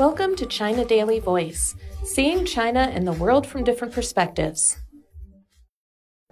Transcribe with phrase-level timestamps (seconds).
[0.00, 1.74] Welcome to China Daily Voice,
[2.04, 4.78] seeing China and the world from different perspectives.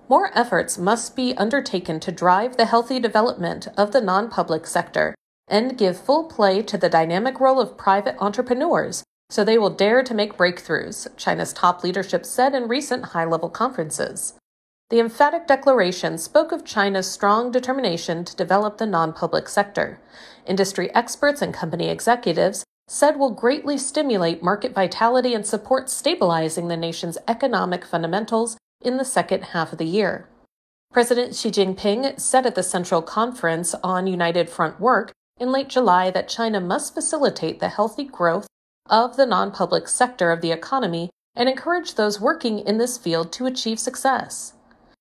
[0.08, 5.14] More efforts must be undertaken to drive the healthy development of the non public sector
[5.48, 10.02] and give full play to the dynamic role of private entrepreneurs so they will dare
[10.02, 14.32] to make breakthroughs, China's top leadership said in recent high level conferences.
[14.88, 20.00] The emphatic declaration spoke of China's strong determination to develop the non public sector.
[20.46, 26.76] Industry experts and company executives said will greatly stimulate market vitality and support stabilizing the
[26.76, 30.26] nation's economic fundamentals in the second half of the year.
[30.90, 36.10] President Xi Jinping said at the Central Conference on United Front Work in late July
[36.10, 38.46] that China must facilitate the healthy growth
[38.88, 43.32] of the non public sector of the economy and encourage those working in this field
[43.32, 44.54] to achieve success.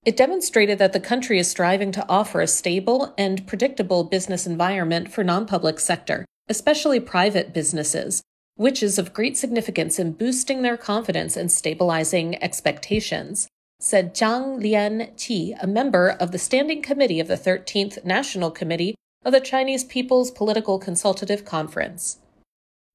[0.05, 5.11] It demonstrated that the country is striving to offer a stable and predictable business environment
[5.11, 8.21] for non public sector, especially private businesses,
[8.55, 13.47] which is of great significance in boosting their confidence and stabilizing expectations,
[13.79, 19.33] said Zhang Lianqi, a member of the Standing Committee of the 13th National Committee of
[19.33, 22.17] the Chinese People's Political Consultative Conference.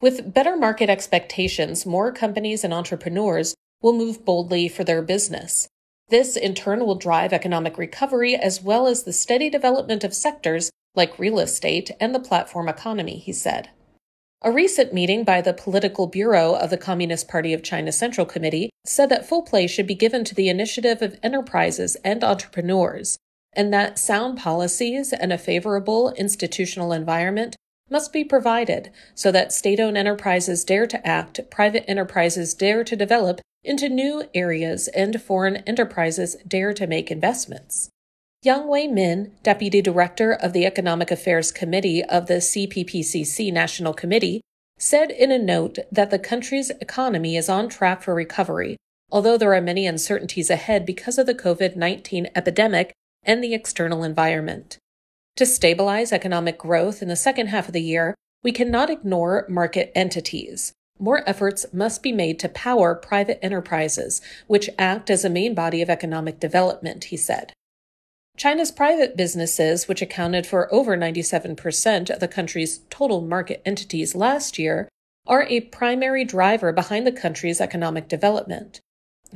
[0.00, 5.68] With better market expectations, more companies and entrepreneurs will move boldly for their business.
[6.08, 10.70] This, in turn, will drive economic recovery as well as the steady development of sectors
[10.94, 13.70] like real estate and the platform economy, he said.
[14.42, 18.70] A recent meeting by the Political Bureau of the Communist Party of China Central Committee
[18.84, 23.16] said that full play should be given to the initiative of enterprises and entrepreneurs,
[23.52, 27.54] and that sound policies and a favorable institutional environment
[27.88, 32.96] must be provided so that state owned enterprises dare to act, private enterprises dare to
[32.96, 37.90] develop, into new areas and foreign enterprises dare to make investments.
[38.44, 44.40] Yang Wei Min, Deputy Director of the Economic Affairs Committee of the CPPCC National Committee,
[44.78, 48.76] said in a note that the country's economy is on track for recovery,
[49.12, 54.02] although there are many uncertainties ahead because of the COVID 19 epidemic and the external
[54.02, 54.76] environment.
[55.36, 59.92] To stabilize economic growth in the second half of the year, we cannot ignore market
[59.94, 65.52] entities more efforts must be made to power private enterprises, which act as a main
[65.52, 67.52] body of economic development, he said.
[68.36, 74.58] China's private businesses, which accounted for over 97% of the country's total market entities last
[74.58, 74.88] year,
[75.26, 78.80] are a primary driver behind the country's economic development.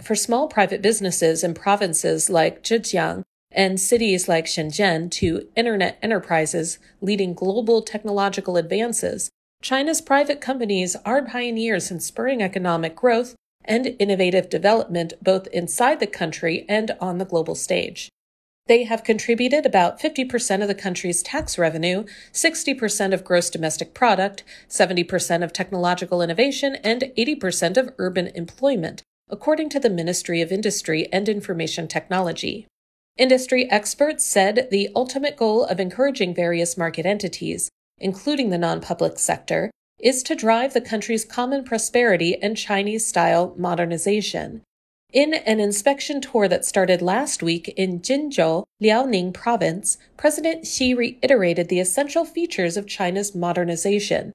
[0.03, 6.79] For small private businesses in provinces like Zhejiang and cities like Shenzhen to internet enterprises
[7.01, 9.31] leading global technological advances,
[9.63, 13.35] China's private companies are pioneers in spurring economic growth
[13.65, 18.09] and innovative development both inside the country and on the global stage.
[18.67, 24.43] They have contributed about 50% of the country's tax revenue, 60% of gross domestic product,
[24.69, 31.09] 70% of technological innovation, and 80% of urban employment, according to the Ministry of Industry
[31.13, 32.67] and Information Technology.
[33.17, 39.19] Industry experts said the ultimate goal of encouraging various market entities including the non public
[39.19, 44.63] sector, is to drive the country's common prosperity and Chinese style modernization.
[45.13, 51.69] In an inspection tour that started last week in Jinzhou, Liaoning province, President Xi reiterated
[51.69, 54.33] the essential features of China's modernization.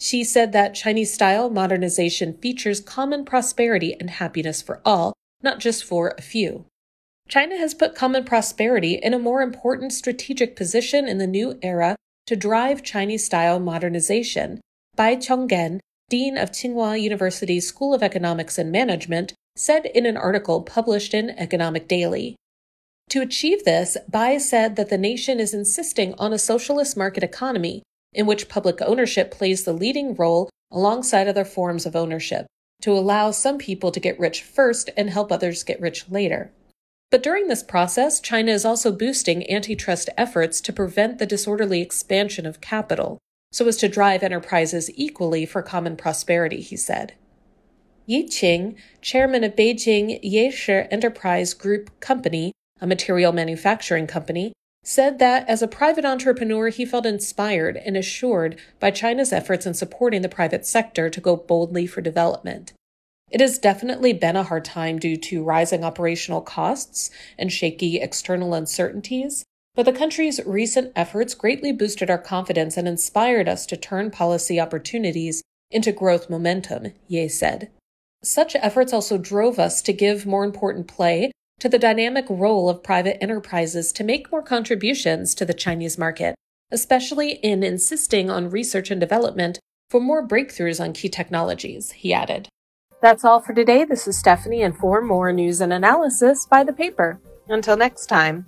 [0.00, 5.12] Xi said that Chinese style modernization features common prosperity and happiness for all,
[5.42, 6.64] not just for a few.
[7.28, 11.96] China has put common prosperity in a more important strategic position in the new era
[12.26, 14.60] to drive Chinese style modernization.
[14.96, 20.62] Bai Chonggen, Dean of Tsinghua University's School of Economics and Management, said in an article
[20.62, 22.36] published in Economic Daily.
[23.10, 27.82] To achieve this, Bai said that the nation is insisting on a socialist market economy
[28.12, 32.46] in which public ownership plays the leading role alongside other forms of ownership
[32.82, 36.50] to allow some people to get rich first and help others get rich later.
[37.10, 42.44] But during this process, China is also boosting antitrust efforts to prevent the disorderly expansion
[42.44, 43.18] of capital,
[43.52, 47.14] so as to drive enterprises equally for common prosperity, he said.
[48.06, 54.52] Ye Qing, chairman of Beijing Yeshi Enterprise Group Company, a material manufacturing company,
[54.82, 59.72] said that as a private entrepreneur, he felt inspired and assured by China's efforts in
[59.72, 62.74] supporting the private sector to go boldly for development.
[63.30, 68.52] It has definitely been a hard time due to rising operational costs and shaky external
[68.52, 74.10] uncertainties, but the country's recent efforts greatly boosted our confidence and inspired us to turn
[74.10, 77.70] policy opportunities into growth momentum, Ye said.
[78.24, 81.30] Such efforts also drove us to give more important play
[81.60, 86.34] to the dynamic role of private enterprises to make more contributions to the Chinese market,
[86.70, 89.58] especially in insisting on research and development
[89.90, 92.48] for more breakthroughs on key technologies, he added.
[93.02, 93.84] That's all for today.
[93.84, 97.20] This is Stephanie, and for more news and analysis, buy the paper.
[97.48, 98.46] Until next time.